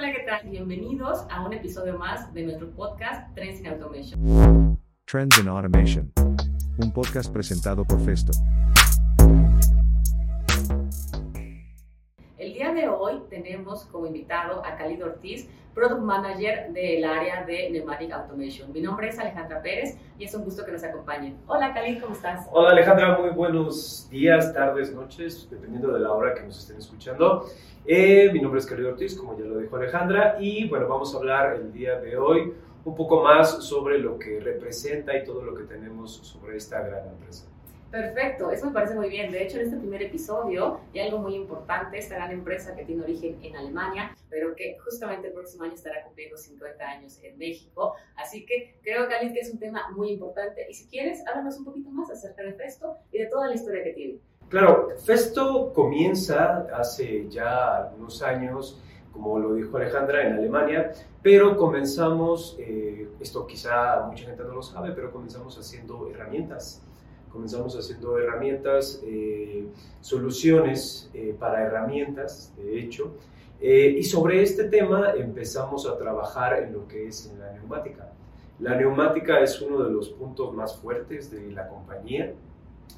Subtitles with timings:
[0.00, 0.48] Hola, ¿qué tal?
[0.48, 4.80] Bienvenidos a un episodio más de nuestro podcast Trends in Automation.
[5.04, 6.10] Trends in Automation.
[6.78, 8.32] Un podcast presentado por Festo.
[13.42, 18.72] Tenemos como invitado a Khalid Ortiz, Product Manager del área de Pneumatic Automation.
[18.72, 21.38] Mi nombre es Alejandra Pérez y es un gusto que nos acompañen.
[21.46, 22.46] Hola Khalid, ¿cómo estás?
[22.52, 27.46] Hola Alejandra, muy buenos días, tardes, noches, dependiendo de la hora que nos estén escuchando.
[27.86, 31.18] Eh, mi nombre es Khalid Ortiz, como ya lo dijo Alejandra, y bueno, vamos a
[31.18, 32.52] hablar el día de hoy
[32.84, 37.06] un poco más sobre lo que representa y todo lo que tenemos sobre esta gran
[37.08, 37.49] empresa.
[37.90, 39.32] Perfecto, eso me parece muy bien.
[39.32, 43.02] De hecho, en este primer episodio, y algo muy importante, esta gran empresa que tiene
[43.02, 47.94] origen en Alemania, pero que justamente el próximo año estará cumpliendo 50 años en México.
[48.16, 50.66] Así que creo, Khalid, que es un tema muy importante.
[50.68, 53.82] Y si quieres, háblanos un poquito más acerca de Festo y de toda la historia
[53.82, 54.18] que tiene.
[54.48, 58.80] Claro, Festo comienza hace ya algunos años
[59.12, 64.62] como lo dijo Alejandra, en Alemania, pero comenzamos, eh, esto quizá mucha gente no lo
[64.62, 66.84] sabe, pero comenzamos haciendo herramientas
[67.30, 69.66] comenzamos haciendo herramientas, eh,
[70.00, 73.14] soluciones eh, para herramientas, de hecho,
[73.60, 78.10] eh, y sobre este tema empezamos a trabajar en lo que es en la neumática.
[78.58, 82.32] La neumática es uno de los puntos más fuertes de la compañía.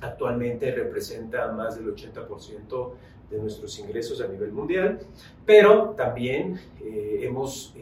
[0.00, 2.90] Actualmente representa más del 80%
[3.30, 5.00] de nuestros ingresos a nivel mundial,
[5.46, 7.74] pero también hemos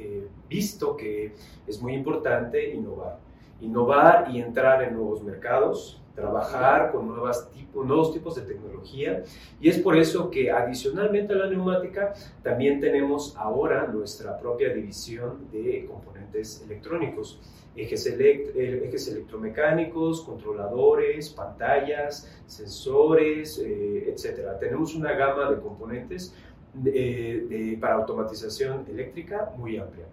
[0.48, 1.32] visto que
[1.66, 3.18] es muy importante innovar.
[3.60, 9.22] Innovar y entrar en nuevos mercados, trabajar con nuevos tipos de tecnología
[9.60, 12.12] y es por eso que adicionalmente a la neumática
[12.42, 17.40] también tenemos ahora nuestra propia división de componentes electrónicos.
[17.76, 24.58] Ejes, eh, ejes electromecánicos, controladores, pantallas, sensores, eh, etc.
[24.58, 26.34] Tenemos una gama de componentes
[26.74, 30.06] de, para automatización eléctrica muy amplia.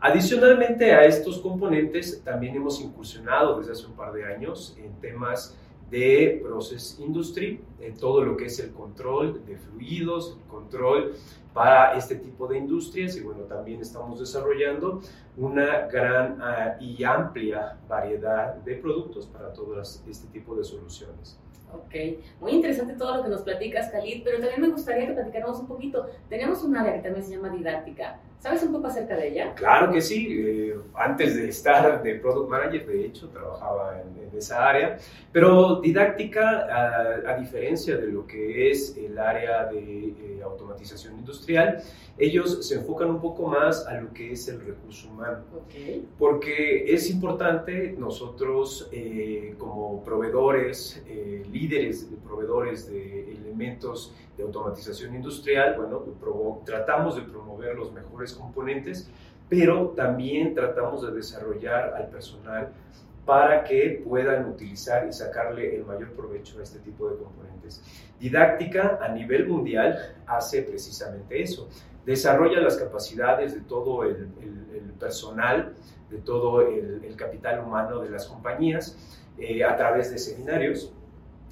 [0.00, 5.56] Adicionalmente a estos componentes, también hemos incursionado desde hace un par de años en temas
[5.90, 11.14] de Process Industry, en todo lo que es el control de fluidos, el control
[11.52, 15.02] para este tipo de industrias y bueno, también estamos desarrollando
[15.36, 21.38] una gran uh, y amplia variedad de productos para todo este tipo de soluciones.
[21.72, 21.94] Ok,
[22.40, 25.66] muy interesante todo lo que nos platicas, Khalid, pero también me gustaría que platicáramos un
[25.66, 26.06] poquito.
[26.28, 28.18] Tenemos un área que también se llama didáctica.
[28.42, 29.54] ¿Sabes un poco acerca de ella?
[29.54, 30.26] Claro que sí.
[30.28, 34.98] Eh, antes de estar de Product Manager, de hecho, trabajaba en, esa área.
[35.30, 36.66] Pero didáctica,
[37.28, 41.82] a, diferencia de lo que es el área de eh, automatización industrial,
[42.18, 45.44] ellos se enfocan un poco más a lo que es el recurso humano.
[45.66, 46.08] Okay.
[46.18, 51.04] Porque es importante nosotros, eh, como proveedores,
[51.52, 56.02] líderes de proveedores de elementos de automatización industrial, bueno,
[56.64, 59.10] tratamos de promover los mejores componentes,
[59.48, 62.72] pero también tratamos de desarrollar al personal
[63.24, 67.82] para que puedan utilizar y sacarle el mayor provecho a este tipo de componentes.
[68.18, 71.68] Didáctica a nivel mundial hace precisamente eso,
[72.04, 74.28] desarrolla las capacidades de todo el,
[74.98, 75.74] personal,
[76.10, 78.96] de todo el, capital humano de las compañías
[79.38, 80.92] eh, a través de seminarios,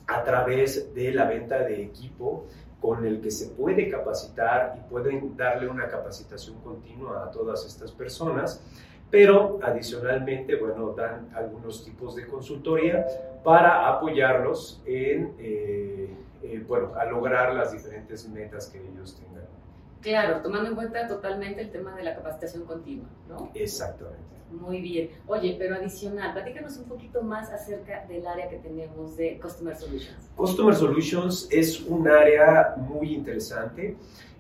[0.06, 2.46] a través de la venta de equipo
[2.80, 7.92] con el que se puede capacitar y pueden darle una capacitación continua a todas estas
[7.92, 8.64] personas,
[9.10, 13.04] pero adicionalmente, bueno, dan algunos tipos de consultoría
[13.44, 19.44] para apoyarlos en, eh, eh, bueno, a lograr las diferentes metas que ellos tengan.
[20.00, 23.50] Claro, tomando en cuenta totalmente el tema de la capacitación continua, ¿no?
[23.54, 24.40] Exactamente.
[24.50, 25.10] Muy bien.
[25.26, 30.28] Oye, pero adicional, platícanos un poquito más acerca del área que tenemos de Customer Solutions.
[30.34, 33.96] Customer Solutions es un área muy interesante.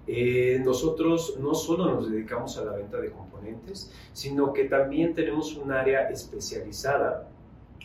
[0.06, 5.56] Eh, nosotros no solo nos dedicamos a la venta de componentes, sino que también tenemos
[5.56, 7.28] un área especializada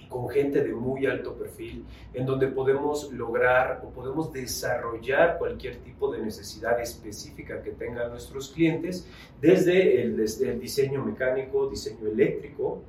[0.09, 6.11] con gente de muy alto perfil, en donde podemos lograr o podemos desarrollar cualquier tipo
[6.11, 9.07] de necesidad específica que tengan nuestros clientes,
[9.41, 10.15] desde el,
[10.59, 12.81] diseño mecánico, diseño eléctrico,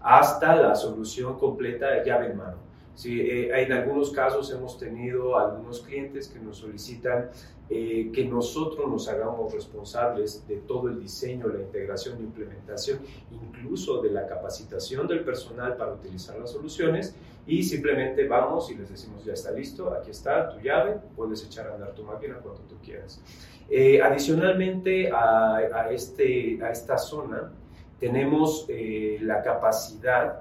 [0.00, 2.56] hasta la solución completa llave en mano.
[2.94, 7.30] Sí, eh, en algunos casos hemos tenido algunos clientes que nos solicitan
[7.70, 12.98] eh, que nosotros nos hagamos responsables de todo el diseño, la integración, la implementación,
[13.30, 17.14] incluso de la capacitación del personal para utilizar las soluciones
[17.46, 21.68] y simplemente vamos y les decimos ya está listo, aquí está tu llave, puedes echar
[21.68, 23.22] a andar tu máquina cuando tú quieras.
[23.70, 27.50] Eh, adicionalmente a, a, este, a esta zona
[27.98, 28.66] tenemos
[29.20, 30.40] la capacidad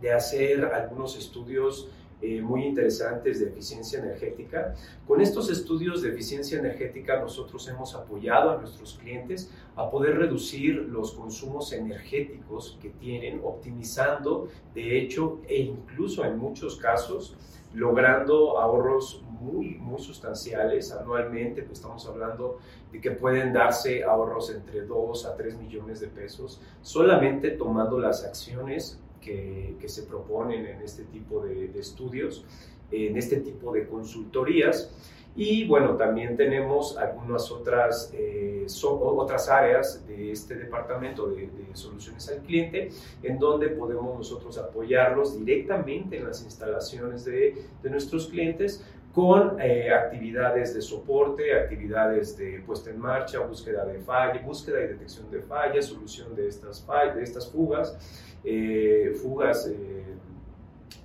[0.00, 1.88] de hacer algunos estudios
[2.26, 4.74] eh, muy interesantes de eficiencia energética.
[5.06, 10.76] Con estos estudios de eficiencia energética nosotros hemos apoyado a nuestros clientes a poder reducir
[10.76, 17.36] los consumos energéticos que tienen, optimizando de hecho e incluso en muchos casos
[17.74, 22.58] logrando ahorros muy, muy sustanciales anualmente, pues estamos hablando
[22.90, 28.24] de que pueden darse ahorros entre 2 a 3 millones de pesos solamente tomando las
[28.24, 32.44] acciones que, que se proponen en este tipo de, de estudios,
[32.90, 34.90] en este tipo de consultorías.
[35.36, 42.38] Y bueno, también tenemos algunas otras, eh, otras áreas de este departamento de, soluciones al
[42.42, 42.90] cliente
[43.20, 49.92] en donde podemos nosotros apoyarlos directamente en las instalaciones de, de nuestros clientes con eh,
[49.92, 55.40] actividades de soporte, actividades de puesta en marcha, búsqueda de falla, búsqueda y detección de
[55.40, 57.96] fallas, solución de estas, fallas, de estas fugas,
[58.42, 59.70] eh, fugas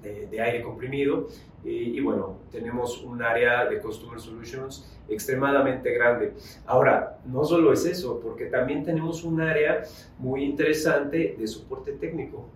[0.01, 1.27] de, aire comprimido.
[1.63, 6.33] Y, bueno, tenemos un área de Customer Solutions extremadamente grande.
[6.65, 9.83] Ahora, no solo es eso, porque también tenemos un área
[10.19, 12.47] muy interesante de soporte técnico.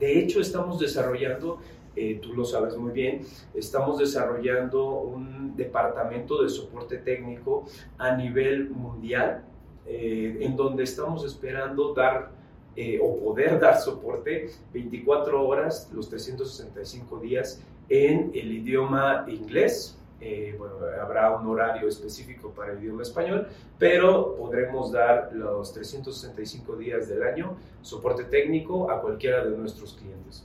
[0.00, 1.60] De hecho, estamos desarrollando
[1.96, 3.22] eh, tú lo sabes muy bien,
[3.54, 7.64] estamos desarrollando un departamento de soporte técnico
[7.98, 9.44] a nivel mundial,
[9.86, 12.30] eh, en donde estamos esperando dar
[12.76, 19.96] eh, o poder dar soporte 24 horas, los 365 días en el idioma inglés.
[20.20, 23.46] Eh, bueno, habrá un horario específico para el idioma español,
[23.78, 30.44] pero podremos dar los 365 días del año soporte técnico a cualquiera de nuestros clientes.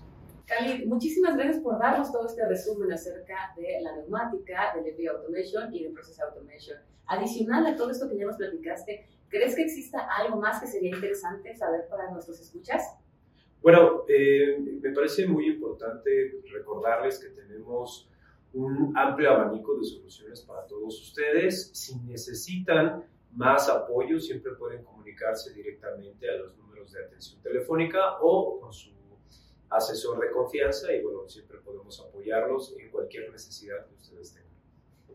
[0.49, 5.73] Cali, muchísimas gracias por darnos todo este resumen acerca de la neumática, del EPI Automation
[5.73, 6.77] y del Process Automation.
[7.05, 10.89] Adicional a todo esto que ya nos platicaste, ¿Crees que exista algo más que sería
[10.89, 12.97] interesante saber para nuestros escuchas?
[13.61, 18.09] Bueno, eh, me parece muy importante recordarles que tenemos
[18.53, 21.69] un amplio abanico de soluciones para todos ustedes.
[21.73, 23.03] Si necesitan
[23.35, 28.91] más apoyo, siempre pueden comunicarse directamente a los números de atención telefónica o con su
[29.69, 34.49] asesor de confianza y bueno, siempre podemos apoyarlos en cualquier necesidad que ustedes tengan.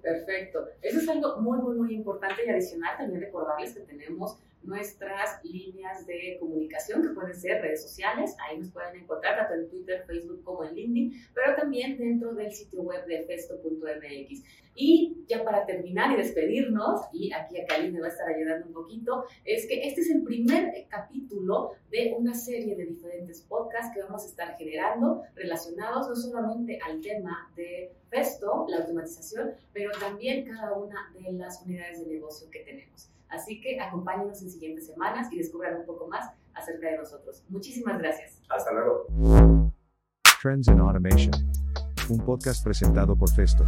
[0.00, 0.68] Perfecto.
[0.82, 6.06] Eso es algo muy, muy, muy importante y adicional también recordarles que tenemos nuestras líneas
[6.06, 10.42] de comunicación, que pueden ser redes sociales, ahí nos pueden encontrar tanto en Twitter, Facebook
[10.42, 14.42] como en LinkedIn, pero también dentro del sitio web de festo.mx.
[14.76, 18.66] Y ya para terminar y despedirnos, y aquí a Cali me va a estar ayudando
[18.66, 23.94] un poquito, es que este es el primer capítulo de una serie de diferentes podcasts
[23.94, 29.90] que vamos a estar generando relacionados no solamente al tema de Festo, la automatización, pero
[29.98, 33.10] también cada una de las unidades de negocio que tenemos.
[33.28, 37.44] Así que acompáñenos en siguientes semanas y descubran un poco más acerca de nosotros.
[37.48, 38.40] Muchísimas gracias.
[38.48, 39.72] Hasta luego.
[40.40, 41.32] Trends in Automation.
[42.08, 43.64] Un podcast presentado por Festo.